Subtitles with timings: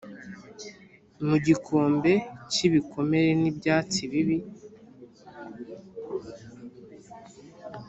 [1.27, 2.13] mu gikombe
[2.51, 4.37] cy'ibikomere n'ibyatsi bibi